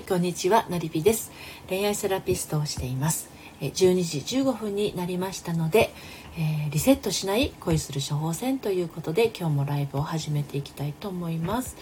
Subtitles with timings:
[0.00, 1.30] いこんにちはのりぴです。
[1.68, 3.28] 恋愛セラピストをしています。
[3.60, 5.92] 12時15分になりましたので、
[6.38, 11.76] えー、リセットしない恋する処方箋ということで今日もライブを始めていきたいと思います。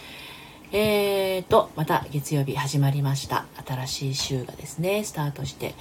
[0.72, 3.46] えーとまた月曜日始まりました。
[3.64, 5.76] 新しい週がですねスタートして、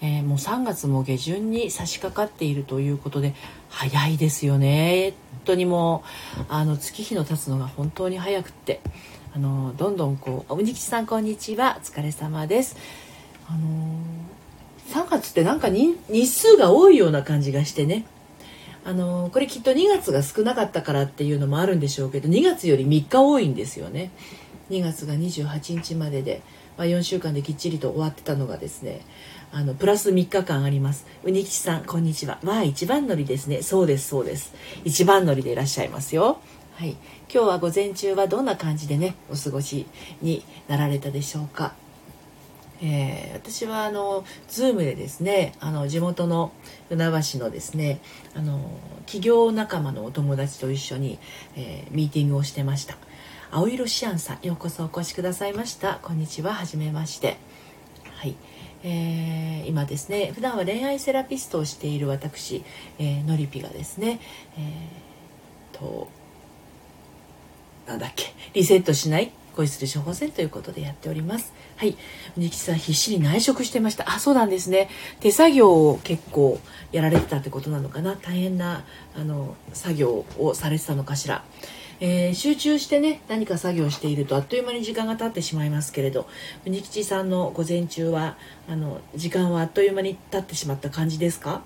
[0.00, 3.34] えー、もう3月も下旬に差し掛かっているということで
[3.68, 5.12] 早いですよね。
[5.32, 6.04] 本当にも
[6.38, 8.80] うあの月日の経つのが本当に早くって。
[9.34, 11.78] あのどんどんこう「おにきちさんこんにちは。
[11.80, 12.76] お疲れ様です」
[13.48, 13.58] あの
[14.90, 15.96] 3月ってなんか日
[16.26, 18.04] 数が多いような感じがしてね。
[18.84, 24.10] あのこれきっと2月が少なかったからっていうのもあるんでしょうけど2月より3日多いんですよね。
[24.70, 26.42] 2月が28日までで、
[26.76, 29.02] まあ、4週間できっちりと終わってたのがですね
[29.52, 31.06] あのプラス3日間あります。
[31.24, 32.38] うにきちさんこんにちは。
[32.42, 33.62] わあ一番乗りですね。
[33.62, 34.52] そうですそうです。
[34.84, 36.38] 一番乗りでいらっしゃいますよ。
[36.74, 36.96] はい、
[37.32, 39.86] 今日は午前中はどんな感じでねお過ごし
[40.22, 41.74] になられたでしょうか、
[42.80, 46.50] えー、私はあの Zoom でですねあの地元の
[46.88, 48.00] 船橋のですね
[48.34, 48.58] あの
[49.00, 51.18] 企業仲間のお友達と一緒に、
[51.56, 52.96] えー、ミーティングをしてました。
[53.50, 56.00] 青色シアンさんようこそお越しくださいました。
[56.02, 57.36] こんにちははじめまして。
[58.14, 58.34] はい、
[58.82, 62.64] えー、今ですね普段は恋愛セラピストをしている私、
[62.98, 64.20] えー、のりぴがですね
[64.56, 66.08] えー、と
[67.86, 68.32] なんだっけ？
[68.54, 69.32] リセットしない？
[69.56, 71.52] 恋する処方箋ということでやっております。
[71.76, 71.96] はい。
[72.36, 74.10] みきさん必死に内職してました。
[74.10, 74.88] あそうなんですね。
[75.20, 76.58] 手作業を結構
[76.90, 78.16] やられてたってことなのかな？
[78.16, 81.44] 大変なあの作業をされてたのかしら。
[82.04, 86.26] えー、集中してね何か作業しているとあっという間に時間が経ってしまいますけれど
[86.64, 88.36] 国吉さんの午前中は
[88.68, 91.62] あの時間はあっという間に経ってしまった感じですか？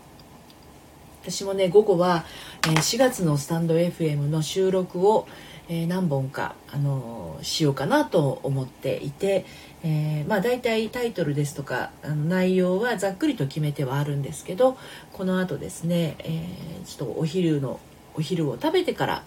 [1.22, 2.26] 私もね午後は、
[2.66, 5.26] えー、4月のスタンド FM の収録を、
[5.68, 9.44] えー、何本か、あの、しようかなと思っていて、
[9.82, 14.76] えー、まあ大体タイトルですとかあの内容はざっくりと決めてはあるんですけど
[15.12, 16.48] このあとですね、え
[16.84, 17.78] ちょっとお昼の
[18.14, 19.22] お昼を食べてから、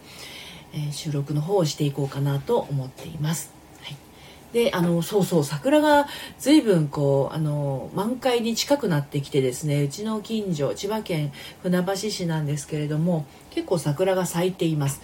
[0.74, 3.60] え収録の方をしていこうかなと思っています。
[4.54, 6.08] であのそうそう桜が
[6.40, 15.02] 随分こうあの満開に近くなってきてですねうちの近所千葉県船橋市なんですけれども結構桜が咲いています。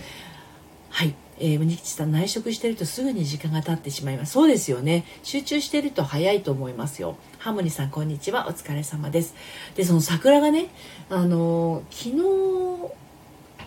[0.90, 1.14] はい。
[1.38, 4.34] えー、麦吉さん内職してるとすぐに時間が経ってしまいます。
[4.34, 5.06] そうですよね。
[5.24, 7.18] 集中してると早いと思いますよ。
[7.40, 8.48] ハモニさんこんにちは。
[8.48, 9.36] お疲れ様です。
[9.76, 10.68] でその桜がね
[11.10, 12.16] あの昨日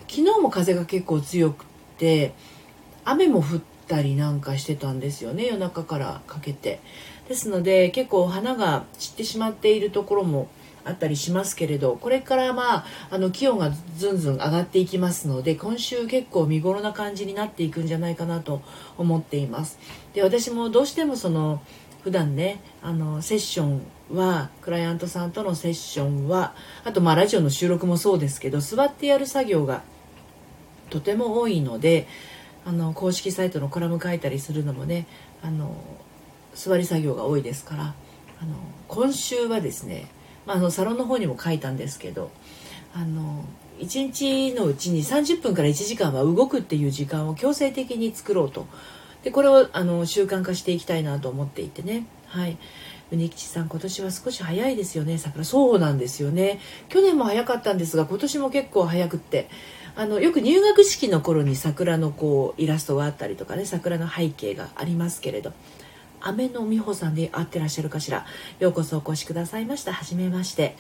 [0.09, 1.67] 昨日も風が結構強く
[1.99, 2.33] て
[3.05, 5.47] 雨も降ったりなんかしてたんですよね。
[5.47, 6.81] 夜中からかけて。
[7.29, 10.49] ですので結構花が散ってしまっているところも
[10.89, 18.63] あったりしますけれどこれからまああの気温がずんずん上がっていきますので今週結構見頃な感じになっていくんじゃないかなと
[18.97, 19.79] 思っています。
[20.15, 21.63] で私もどうしてもその
[22.03, 23.83] 普段ねあのセッション
[24.15, 26.55] はクライアントさんとのセッションは
[26.85, 29.83] あとまあラジオの収録もそうですけど座ってやる作業が
[30.91, 32.07] とても多いので
[32.65, 35.07] あの公式サイトのコラム書いたりするのもね
[35.43, 35.77] あの
[36.55, 37.95] 座り作業が多いですから
[38.41, 38.55] あの
[38.89, 40.09] 今週はですね
[40.49, 42.31] まあ、のサロンの方にも書いたんですけど
[42.95, 43.45] あの
[43.81, 48.67] 1日のうちに30分から1時間は動くっていう時間を強制的に作ろうと。
[49.23, 52.07] でこれをあの習慣化していきたいなと思っていてね。
[52.27, 52.57] はい。
[53.11, 55.19] 宗吉さん今年は少し早いですよね。
[55.19, 56.61] 桜そうなんですよね。
[56.89, 59.49] 去年も早かったんですが今年も結構早くって。
[59.95, 65.53] あのよく入学式の頃に桜のこうイラストがあったりとかね桜の背景がありますけれど。
[66.21, 68.27] 雨の美穂さんで会ってらっしゃるかしら。
[68.59, 69.93] ようこそお越しくださいました。
[69.93, 70.77] はじめまして。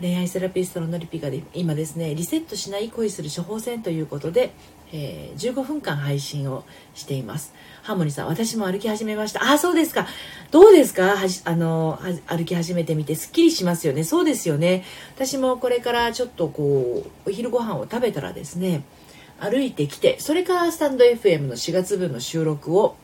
[0.00, 4.54] 恋愛セラピストののりぴがで今ですねリセットしない恋する処方箋ということで、
[4.94, 7.52] えー、15分間配信をしています。
[7.82, 9.42] ハーモニーさん私も歩き始めました。
[9.44, 10.06] あそうですか。
[10.50, 11.16] どうですか？
[11.16, 14.04] はじあの歩き始めてみてすっきりしますよね。
[14.04, 14.84] そうですよね。
[15.16, 18.84] 私もこれからちょっとこうお昼ご飯を食べたらですね
[19.38, 22.96] 歩いてきてそれからスタンド FM の4月分の収録を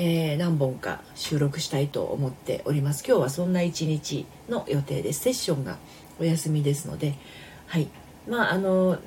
[0.00, 3.02] えー、何本か収録したいと思っております。
[3.04, 5.76] 今日はそんな一日の予定ですセッションが
[6.20, 7.14] お休みですので。
[7.66, 7.88] はい。
[8.28, 8.98] まああの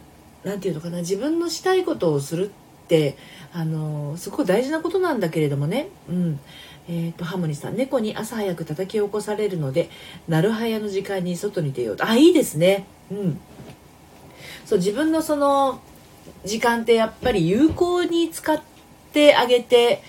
[0.43, 0.97] 何て言うのかな。
[0.97, 3.15] 自分のしたいことをするって
[3.53, 5.87] あのすごく大事なことなんだけれどもね。
[6.09, 6.39] うん。
[6.89, 7.77] えーと、ハモニさん。
[7.77, 9.89] 猫に朝早く叩き起こされるので
[10.27, 12.05] なるはやの時間に外に出ようと。
[12.05, 12.85] あいいですね。
[13.09, 13.39] うん。
[14.65, 15.79] そう自分のその
[16.43, 18.61] 時間ってやっぱり有効に使っ
[19.13, 20.03] てあげて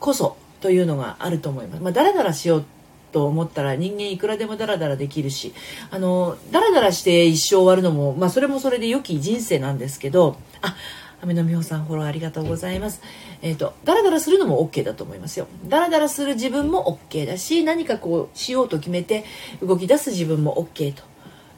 [0.00, 1.82] こそというのがあると思います。
[1.82, 2.64] まあ、だらだらしよう
[3.12, 5.52] と思ったら人間いくらでもダラダラできるし
[5.90, 10.76] あのダラダラして一生終わるのも、まあ、それもそれで良き人生なんですけどあ
[11.22, 13.02] 雨の美穂さんフォローありがとうございます。
[13.42, 15.48] えっ、ー、とダラダラするのも OK だと思いますよ。
[15.66, 19.24] ダラダラする自分も OK だし何かこうしようと決めて
[19.62, 21.02] 動き出す自分も OK と。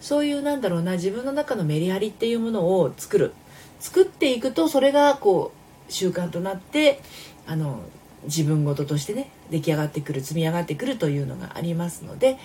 [0.00, 3.34] そういうなんだろうな自分の中のメリハリっていうものを作る。
[3.78, 5.52] 作っていくとそれがこ
[5.88, 7.00] う習慣となって
[7.46, 7.82] あの
[8.24, 12.38] 自分事としてね出来上がってくる積み上がってくるというのがありますので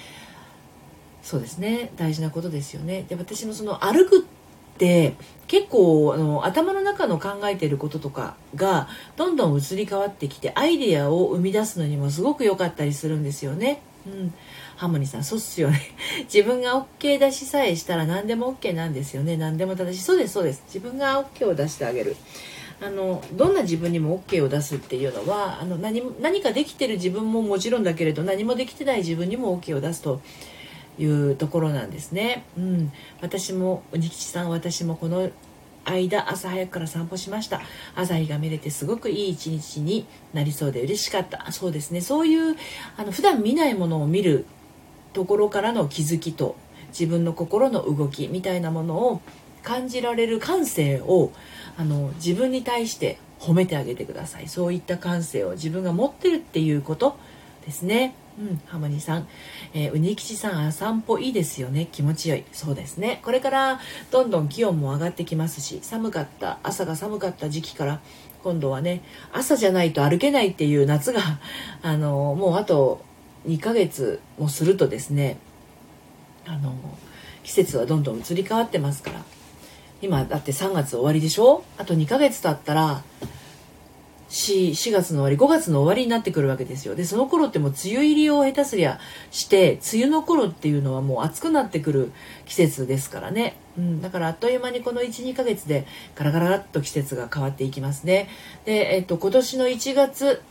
[1.28, 1.92] そうですね。
[1.98, 3.04] 大事なことですよね。
[3.10, 4.22] で私もその歩くっ
[4.78, 5.16] て
[5.48, 8.88] 結構あの頭の中の考えてることとかが
[9.18, 13.82] どんどん移り変わってきてアイデアを生み出すのにもすごく良かったりするんですよね。
[14.06, 14.34] うん、
[14.78, 15.82] ハモニさんそうっすよね。
[16.32, 19.36] 自分が OK 出しさえしたら何でも OK なんですよね。
[19.36, 20.04] 何でも正しい。
[20.04, 20.64] そうですそうです。
[20.68, 22.16] 自分が OK を出してあげる。
[22.80, 30.22] あのどんな自分にも OK を出すっていうのはあの何何かできてる自分ももちろんだけれど何もできてない自分にも OK を出すと
[31.00, 32.44] いうところなんですね。
[32.56, 32.92] うん、
[33.22, 35.32] 私も鬼吉さん私もこの
[35.86, 37.62] 間朝早くから散歩しました。
[37.96, 41.52] 朝日が見れてすごくいい一日になりそうで嬉しかった。
[41.52, 42.02] そうですね。
[42.02, 42.56] そういう
[42.98, 44.46] あの普段見ないものを見る
[45.18, 46.56] ところからの気づきと
[46.90, 49.22] 自分の心の動きみたいなものを
[49.64, 51.32] 感じられる感性を
[51.76, 57.18] あの自分に対して褒めてあげてくださいそういった感性を自分が持ってるっていうこと
[57.66, 59.28] ですねうん、ハモニさん、
[59.74, 61.88] えー、うにきちさん、散歩いいですよね。
[61.92, 62.44] 気持ちよい。
[62.52, 63.20] そうですね。
[63.24, 63.80] これから
[64.12, 68.00] どんどん気温も上がってきますし、寒かった、朝が寒かった時期から、
[68.44, 69.02] 今度はね、
[69.34, 71.22] 朝じゃないと歩けないっていう夏が、
[71.82, 73.02] あの、もうあと
[73.48, 75.38] 2ヶ月もするとですね、
[76.46, 76.76] あの、
[77.44, 79.24] 季節はどんどん移り変わってますから。
[80.02, 81.64] 今だって3月終わりでしょ？
[81.78, 83.04] あと2ヶ月経ったら、
[84.30, 86.96] 4, 4月の終わり5月の終わりになってくるわけですよ。
[86.96, 89.00] でその頃ってもう梅雨入りを下手すりゃ
[89.32, 92.12] して梅雨の頃っていうのはもう暑くなってくる
[92.46, 98.28] 季節ですからね、うん、だからあっという間にこの12ヶ月でガラガラっと季節が変わっていきますね。
[98.66, 100.42] で、えっと、今年の1月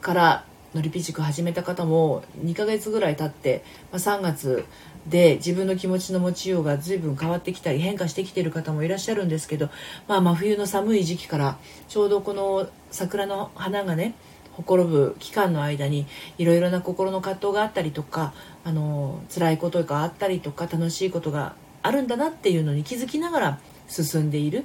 [0.00, 0.44] から
[0.74, 4.64] のりぴ塾始めた方も2ヶ月ぐらい経って、まあ、3月
[5.06, 9.68] で自分の気持ちの持ちようが随分変わってきたり変化してきてる方もいらっしゃるんですけど、
[10.08, 11.58] まあ、真冬の寒い時期から
[11.88, 14.14] ちょうどこの桜の花がね
[14.52, 16.06] ほころぶ期間の間に
[16.38, 18.32] いろいろな心の葛藤があったりとか
[18.64, 23.58] あの辛いことがあったりとか楽しいことがあるんだなっていうのに気づきながら
[23.88, 24.64] 進んでいる。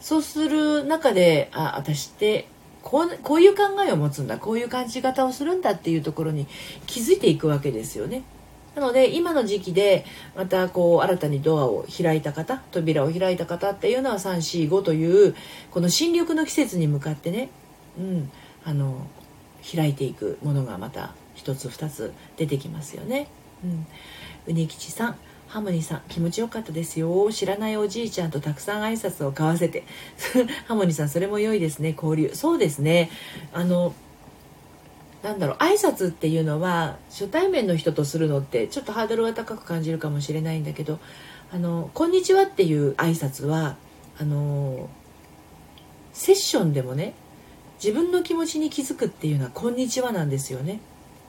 [0.00, 2.48] そうする中であ私って
[2.86, 6.46] こうこういう考えを持つんだこういう感じ方をするんだっていうところに
[6.86, 8.22] 気づいていくわけですよね。
[8.76, 10.04] なので今の時期で
[10.36, 15.34] またこう新たにドアを開いた方扉を開いた方っていうのは345という
[15.72, 17.48] この新緑の季節に向かってね、
[17.98, 18.30] うん、
[18.64, 19.08] あの
[19.74, 23.26] 開いていくものがまた一つ二つ出てきますよね。
[23.64, 23.86] うん、
[24.46, 25.16] うにきちさん
[25.56, 27.32] ハモニさん気持ちよかったですよ。
[27.32, 29.84] 知らないおじいちゃんとたくさん挨拶を交わせて。
[30.68, 32.30] ハモニさんそれも良いですね交流。
[32.34, 33.08] そうですね。
[33.54, 33.94] あの
[35.22, 40.98] なんだろう挨拶っていうのは初対面の人とするのってちょっとハードルが高く感じるかもしれないんだけど
[41.50, 43.78] 「あのこんにちは」っていう挨拶は
[44.18, 44.90] あの
[46.12, 47.14] セッションでもね
[47.82, 50.80] 自分の気持ちに気づくっていうのは「こんにちは」なんですよね。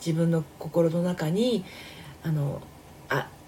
[0.05, 1.63] 自分の心の中に
[2.23, 2.61] あの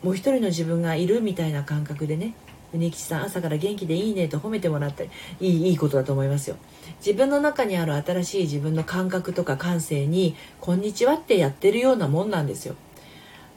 [0.04, 2.34] もう一人の自分がいるみたいな感覚でね。
[2.72, 5.10] 宗吉さん朝から元気でいいねと褒めてもらったり
[5.40, 6.57] いいいいことだと思いますよ。
[7.00, 12.75] 自分の中にある新しい自分の感覚とか感性に「こんにちは」ってやってるようなもんなんですよ。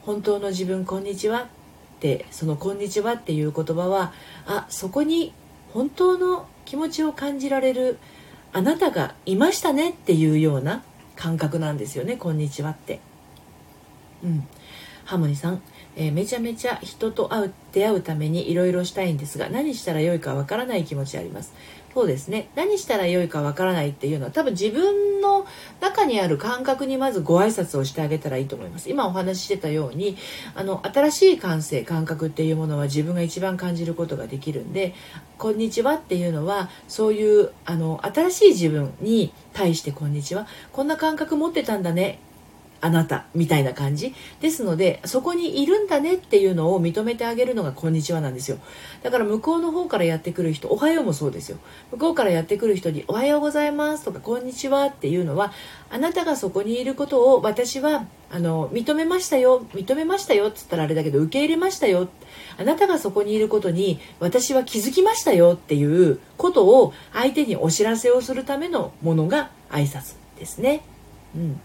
[0.01, 1.45] 本当の自分こんにちはっ
[1.99, 4.13] てその「こんにちは」っていう言葉は
[4.45, 5.31] あそこに
[5.73, 7.99] 本当の気持ちを感じられる
[8.51, 10.83] あなたがいましたねっていうような
[11.15, 12.99] 感覚なんですよね「こんにちは」って。
[14.23, 14.47] うん。
[15.05, 15.61] ハモニさん
[15.95, 21.53] えー、めちゃめちゃ人と会う出会うためにいろいろしたいんですが何したらよいかわからない気持ちあります。
[21.93, 22.49] そうですね。
[22.55, 25.45] 何したらよいかわからないっていうのは多分自分の
[25.79, 28.89] 中にある感覚にまずご挨拶をしてあげたらいいと思います。
[28.89, 30.17] 今お話ししてたように
[30.55, 34.95] あの新しい感性感覚っていうものは自分が一番感じることができるんで
[35.37, 42.17] 「こんにちは」っていうのはそういうあの新しい自分に対して「こんにちは」こんな感覚持ってたんだね。
[42.83, 44.13] あなたみたいな感じ。
[44.41, 48.57] ですのでそこにいるんだねっていうのを認めてあげるのがこんにちはなんですよ。
[49.03, 51.57] だから向こうの方からやってくる人おはようもそうですよ。
[51.91, 55.53] 向こうからやってくる人におはようございますとかこんにちはっていうのは
[55.89, 62.09] あなたがそこにいることを私はあの認めましたよ認めましたよっつったらあれだけど受け入れましたよ。
[62.57, 70.81] あなたがそこにいることに私は気づきましたよっていうことを相手にお知らせをするためのものが挨拶ですね。
[71.33, 71.59] うん、だ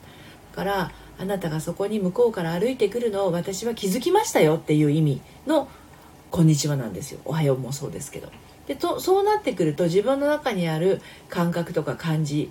[0.54, 5.68] からあなたがそこに向こうから歩いてくるのを私は気づきましたよっていう意味の
[6.30, 7.20] 「こんにちは」なんですよ。
[7.24, 8.28] おはようもそうですけど。
[8.66, 12.50] でとそうなってくると自分の中にある感覚とか感じ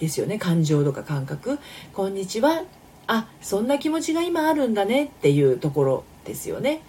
[0.00, 0.38] ですよね。
[0.38, 1.58] 感情とか感覚
[1.92, 2.64] 「こんにちは」
[3.06, 6.80] あそんな気持ちが今あるんだねっていうところですよね。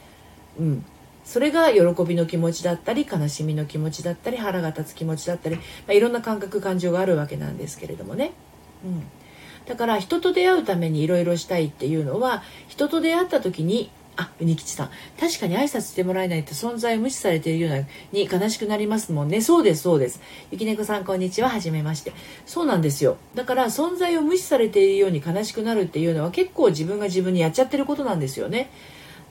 [0.58, 0.86] うん、
[1.26, 8.32] それが喜びの気持ちだったり悲しみの気持ちだったり腹が立つ気持ちだったり、まあ、いろんな感覚感情があるわけなんですけれどもね。
[8.86, 9.04] うん。
[9.68, 14.90] だから人と出会うためにいろいろしたいっていうのは人と出会った時にあ、うにきちさん。
[15.20, 19.42] 確かに挨拶してもらえないと存在を無視されているようなに悲しくなりますもんね。
[19.42, 20.22] そうです、そうです。
[20.52, 21.50] ゆきねこさん、こんにちは。
[21.50, 22.14] はじめまして。
[22.46, 23.18] そうなんですよ。
[23.36, 28.70] だから存在を無視されているように悲しくなるっていうのは結構自分が自分にやっちゃってることなんですよね。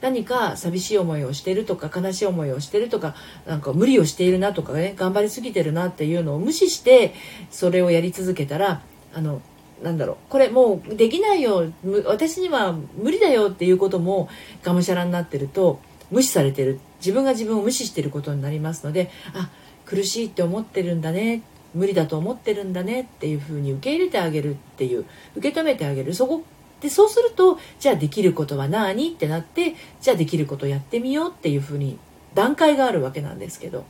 [0.01, 3.15] 何か寂しい思いをしてるとか悲しい思いをしてるとか
[3.47, 7.15] なんか無理をしているなとかね頑張りすぎてるなっていうのを無視して
[7.49, 8.81] それをやり続けたら
[9.13, 9.41] あの
[9.83, 10.17] なんだろう。
[10.29, 11.71] これもうできないよ。
[12.05, 14.29] 私には無理だよっていうことも
[14.63, 15.79] がむしゃらになってると
[16.11, 16.79] 無視されてる。
[16.99, 19.49] 自分が自分を無視してることになりますのであ
[19.85, 21.41] 苦しいって思ってるんだね。
[21.73, 23.01] 無理だと思ってるんだね。
[23.01, 25.05] っていうふうに受け入れてあげるっていう。
[25.35, 26.13] 受け止めてあげる。
[26.13, 26.43] そこ
[26.81, 31.97] でそうするとじゃあできることは何ってなってじゃあできることやってみようっていうふうに
[32.33, 33.85] 段階があるわけなんですけど。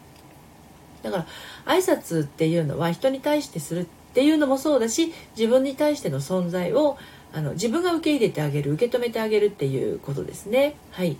[1.03, 1.27] だから
[1.65, 6.98] 挨拶っていうのは人に対してするってっていうのもそうだし自分に対しての存在を
[7.34, 10.77] あの自分が受け入れてあげる受け止めてあげるっていうことですね。
[10.91, 11.17] はい。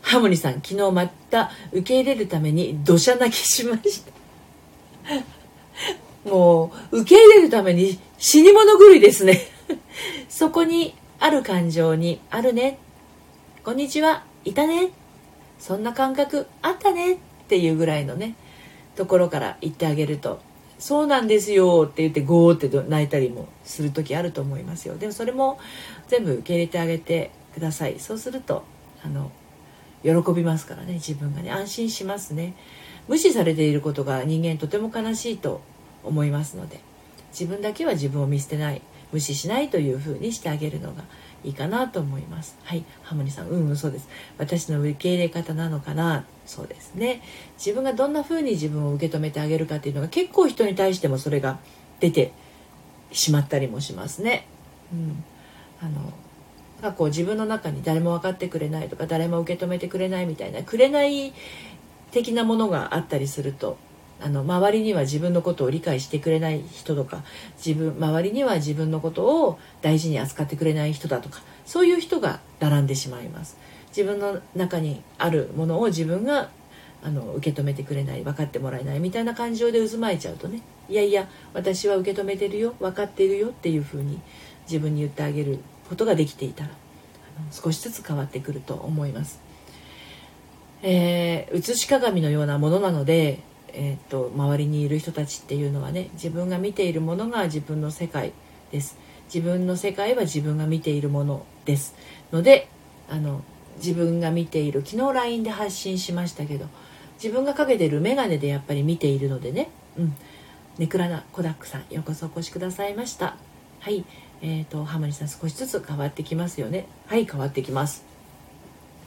[0.00, 4.02] ハモニさん昨日また受け入れるために土砂泣きしまし
[5.04, 5.20] た。
[6.30, 9.42] もう受け入れるために死に物狂いですね。
[10.30, 12.78] そこにある感情にあるね。
[13.62, 14.24] こんにちは。
[14.46, 14.88] いたね。
[15.58, 17.12] そんな感覚あったね。
[17.12, 17.16] っ
[17.48, 18.36] ていうぐらいのね
[18.96, 20.40] ところから言ってあげると
[20.78, 24.96] そうなんですよって言ってゴーって泣いたりもする時あると思いますよ。
[24.96, 25.58] でもそれも
[26.06, 27.98] 全部受け入れてあげてください。
[27.98, 28.64] そうすると
[29.02, 29.32] あの
[30.02, 30.94] 喜びますからね。
[30.94, 31.50] 自分がね。
[31.50, 32.54] 安心しますね。
[33.08, 35.60] 無視されていることが人間とても悲しいと
[36.04, 36.80] 思いますので
[37.32, 38.82] 自分だけは自分を見捨てない。
[39.10, 41.02] 無視しないというふうにしてあげるのが
[41.44, 42.58] いいかなと思います。
[42.64, 42.84] はい。
[43.02, 44.08] ハモニさんうんうんそうです。
[44.38, 46.24] 私の受け入れ方なのかな？
[46.46, 47.22] そうですね。
[47.56, 51.58] 自分がどんな風に自分を受け止めてあげるかっていうのが結構人に対してもそれが
[52.00, 52.32] 出て
[53.12, 54.46] しまったりもしますね。
[54.92, 55.24] うん。
[55.80, 56.12] あの
[56.82, 61.32] なんかこう自分の中に誰も分かってくれないとか誰も受け止めてくれないみたいなくれない
[62.10, 63.78] 的なものがあったりすると
[64.20, 67.22] あの周りには自分のことを理解してくれない人とか
[67.64, 73.56] 自分周りには自分のことを大事に扱ってくれない人だとかそういう人が並んでしまいます
[73.88, 76.50] 自分の中にあるものを自分が
[77.02, 84.20] あの受け止めてくれない分かってもらえないみたいな感情で渦巻いちゃうとねいやいや私は受け止めてるよ分かっているよっていうふうに
[84.66, 86.70] 自分に言ってあげることができていたら
[87.52, 89.40] 少しずつ変わってくると思います。
[90.82, 93.40] えー、写し鏡のようなものなので
[93.72, 98.32] えーと、周りにいる人たちっていうのはね自分が見ているものが自分の世界
[98.70, 98.98] です。
[99.32, 101.94] 自分の世界は自分が見ているものです。
[102.32, 102.68] ので
[103.10, 103.42] あの
[103.76, 106.66] 自分が見ている昨日 LINE で発信しましたけど
[107.22, 109.70] 自分がかけてる眼鏡でやっぱり見ているのでね。
[109.98, 110.16] うん。
[110.78, 113.36] ネクラなコダックさんようこそお越しくださいました。
[113.80, 114.04] はい。
[114.40, 116.86] えーと、と浜西さん少しずつ変わってきますよね。
[117.06, 118.07] はい変わってきます。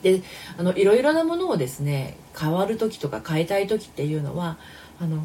[0.01, 0.22] で
[0.58, 4.58] あのいろいろなものをですね変わる時とか変えたい時っていうのは
[5.00, 5.24] あの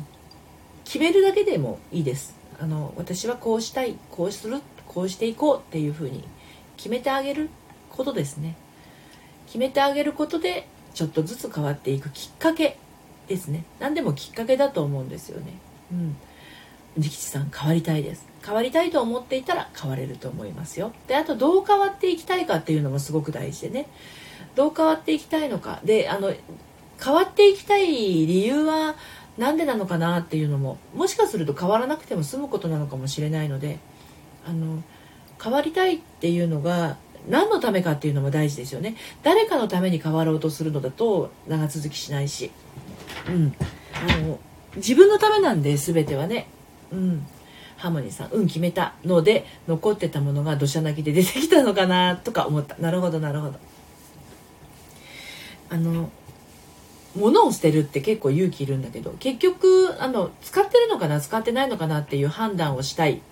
[0.84, 2.34] 決めるだけでもいいです。
[2.58, 6.24] あの私はこうしたいこうするこうしていこうっていうふうに
[6.76, 7.50] 決めてあげる
[7.90, 8.56] ことですね。
[9.46, 12.78] 決めてあげることでちょっとずつ変わっていくきっかけ
[13.28, 13.64] ですね。
[13.80, 15.52] 何でもきっかけだと思うんですよね。
[15.92, 16.16] うん。
[16.96, 18.26] 力士さん変わりたいです。
[18.44, 20.92] 変わりたいと思っていたら変われると思いますよ。
[21.08, 23.86] であとどう変わっていきたいかっていうのもすごく大事でね。
[24.54, 25.80] どう変わっていきたいのか。
[25.84, 26.32] であの
[27.02, 28.96] 変わっていきたい理由は
[29.38, 33.78] 何でなのかなっていうのももしかすると変わらなくても済むことなのかもしれないので
[34.48, 34.82] あの
[35.42, 36.96] 変わりたいっていうのが
[37.28, 38.96] 何のためかっていうのも大事ですよね。
[39.22, 42.50] 誰かのために変わろうとするのだと長続きしないし、
[43.28, 43.54] うん、
[43.92, 44.38] あの
[44.76, 46.46] 自分のためなんで全てはね、
[46.92, 47.26] うん、
[47.76, 52.76] ハモニーさん「うん決めた」ので残ってたものが土砂泣きで出てきたのかなとか思った。
[52.78, 53.58] なるほどなるほど。
[55.70, 56.10] あの
[57.16, 63.22] 物を捨てるって結構勇気いるんだけど結局あの使ってるのかな使ってないのかなっていう判断をしたい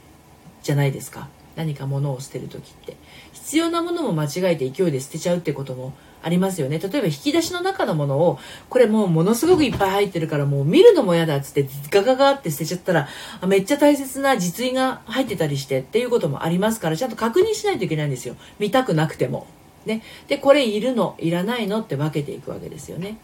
[0.62, 1.28] じゃないですか。
[1.56, 2.96] 何か物を捨てる時って。
[3.32, 6.78] 必要なものも間違えて勢いで捨てちゃうってこともありますよね。
[6.78, 8.38] 例えば引き出しの中のものを
[8.70, 13.08] これもうものすごくいっぱい入ってるからもう見るのも嫌だっつってガガガって捨てちゃったら
[13.46, 18.36] めっちゃ大切な実印が入ってたりしてっていうこともありますからちゃんと確認しないといけないんですよ。
[18.58, 19.46] 見たくなくても。
[19.86, 23.18] ね、でこれいるのいらないのって分けていくわけですよね。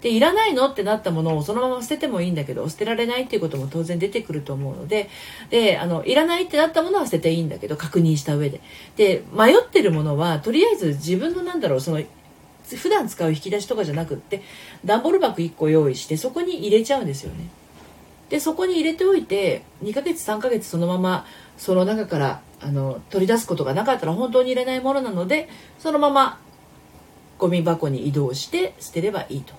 [0.00, 5.08] でいらないのってなったものをそのまま捨ててもいいんだけど捨てられないっていうことも当然出てくると思うので
[5.50, 8.60] であのいらないってなったものは捨てていいんだけど確認した上で。
[8.96, 12.02] で迷ってるものはとりあえず自分のなんだろうその
[12.64, 14.42] 普段使う引き出しとかじゃなくって
[14.84, 17.48] 段ボール箱1個用意してそこに入れちゃうんですよね。
[18.34, 21.24] でそこに入れておいて2ヶ月3ヶ月そのまま
[21.56, 25.48] その中からあの取り出すことがなかったら本当に入れないものなので
[25.78, 26.40] そのまま
[27.38, 29.54] ゴミ箱に移動して捨てればいいと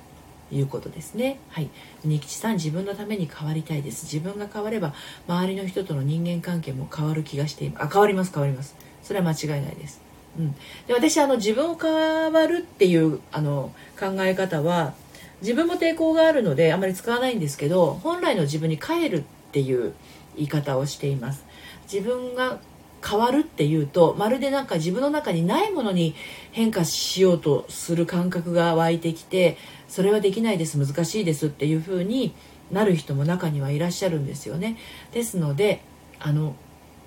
[0.51, 1.39] いうことですね。
[1.51, 1.69] はい。
[2.03, 4.03] 仁吉さん、自分のために変わりたいです。
[4.13, 4.93] 自分が変われば、
[5.27, 7.83] 周りの人との人間関係も変わる気がしています。
[7.85, 8.75] あ、変わります、変わります。
[9.03, 10.01] それは間違いないです。
[10.37, 10.55] うん。
[10.87, 14.93] で、私、あの、自分を変わるっていう、あの、考え方は、
[15.41, 19.93] 自分も抵抗があるので、あまり使わないんですけど、本来の自分に帰るっていう
[20.35, 21.45] 言い方をしています。
[21.91, 22.59] 自分が
[23.07, 26.15] 変わるっていうとまるでなんか自分の中にないものに
[26.51, 32.33] 変化しようとする感覚が湧いてきてそれはできないです難しいですっていう風に
[32.71, 34.77] なる人も中にはいらっしゃるんですよね。
[35.13, 35.81] ですので
[36.19, 36.55] あの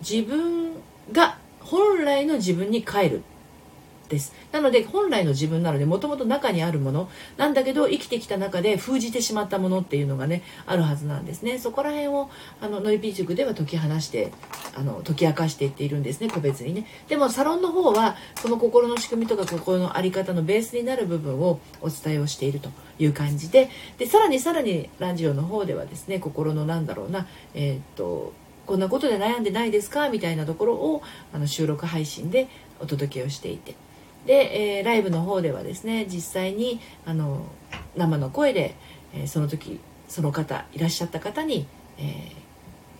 [0.00, 0.70] 自分
[1.10, 3.22] が本来の自分に帰る
[4.08, 4.32] です。
[4.52, 11.58] なので本来の自分なのでもともと中にあるものなんだけど生きてきた中で封じてしまったものっていうのがねあるはずなんですね。
[11.58, 14.32] そこら辺をあのノリピー塾では解き放して
[14.74, 16.86] あの解き明かしていっているんですね個別にね。
[17.08, 23.68] でもサロンの方はその心の仕組みとか心の在り方のベースになる部分をお伝えをしているという感じで。
[23.98, 28.32] でさらにさらにラジオの方ではですね心のなんだろうなえー、っと
[28.66, 30.08] こんなことで悩んでないですか？
[30.10, 32.48] みたいなところをあの収録配信で
[32.80, 33.74] お届けをしていて。
[34.28, 37.46] で、えー、ライブの方ではですね実際にあの
[37.96, 38.76] 生の声で、
[39.14, 41.66] えー、その時その方いらっしゃった方に、
[41.96, 42.32] え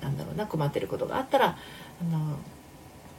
[0.00, 1.58] ー、なんだろうな困ってることがあったら
[2.00, 2.38] あの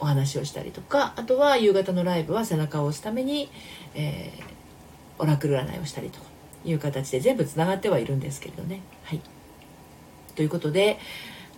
[0.00, 3.48] お話をしたりとかあとは夕方のライブは背中を押すために、
[3.94, 6.18] えー、オラクル占いをしたりと
[6.64, 8.82] いう形で全部つながってはいるんですけれどね。
[9.04, 9.20] はい、
[10.34, 10.98] ということで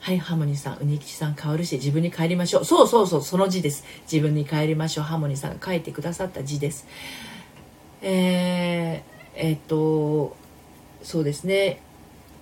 [0.02, 2.64] はい、ハモニーさん、うにきちさん変わるし、自分に帰りましょう。
[2.64, 3.84] そうそうそう、その字です。
[4.10, 5.04] 自分に帰りましょう。
[5.04, 6.88] ハモニーさんが書いてくださった字です。
[8.00, 9.02] えー、
[9.36, 10.36] えー、っと、
[11.04, 11.80] そうですね。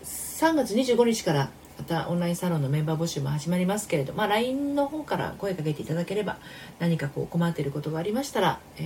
[0.02, 6.38] 3月25日からまたオンラインサロンのメンバー募集も始まりますけれど、まあ、LINE の方から声かけていただければ
[6.78, 8.80] 何かこう困っていることがありましたら、え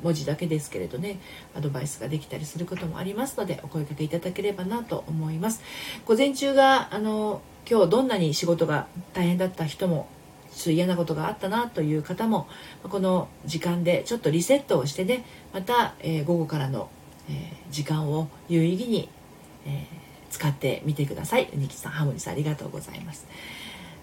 [0.00, 1.18] ー、文字だけですけれどね
[1.56, 5.60] アドバイスができたりすることもありますのでお声かけいただければなと思います
[6.06, 10.08] 午前中があの今日どんなに仕事が大変だった人も
[10.54, 12.48] ちょっと嫌なことがあったなという方も
[12.82, 16.90] この時間でちょっとリセットをしてねまた、え、午後からの、
[17.30, 19.08] え、時間を有意義に、
[19.66, 19.86] え、
[20.30, 21.50] 使ってみてください。
[21.54, 23.26] ニキさん、ハモニさんありがとうございます。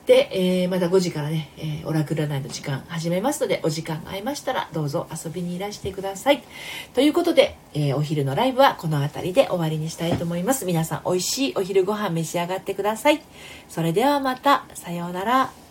[0.10, 6.41] で、えー、また5時からね、えー、オラクル占いの時間始めますので、お時間が合いましたらどうぞ遊びにいらしてください。
[6.95, 10.65] ということで、えー、お昼のライブはこの辺りで終わりにしたいと思います。
[10.65, 13.22] 皆さん美味しいお昼ご飯召し上がってください。
[13.67, 15.69] それではまた、さようなら。